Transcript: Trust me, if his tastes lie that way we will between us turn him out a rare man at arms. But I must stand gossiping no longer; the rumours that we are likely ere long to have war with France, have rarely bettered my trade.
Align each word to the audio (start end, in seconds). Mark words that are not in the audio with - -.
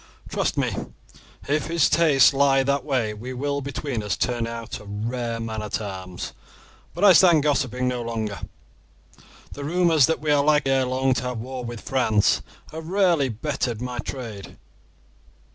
Trust 0.29 0.57
me, 0.57 0.71
if 1.47 1.67
his 1.67 1.87
tastes 1.87 2.33
lie 2.33 2.63
that 2.63 2.83
way 2.83 3.13
we 3.13 3.33
will 3.33 3.61
between 3.61 4.01
us 4.01 4.17
turn 4.17 4.47
him 4.47 4.51
out 4.51 4.79
a 4.79 4.85
rare 4.85 5.39
man 5.39 5.61
at 5.61 5.79
arms. 5.79 6.33
But 6.95 7.03
I 7.03 7.09
must 7.09 7.19
stand 7.19 7.43
gossiping 7.43 7.87
no 7.87 8.01
longer; 8.01 8.39
the 9.51 9.63
rumours 9.63 10.07
that 10.07 10.19
we 10.19 10.31
are 10.31 10.43
likely 10.43 10.71
ere 10.71 10.85
long 10.87 11.13
to 11.13 11.23
have 11.25 11.37
war 11.37 11.63
with 11.63 11.81
France, 11.81 12.41
have 12.71 12.87
rarely 12.87 13.29
bettered 13.29 13.79
my 13.79 13.99
trade. 13.99 14.57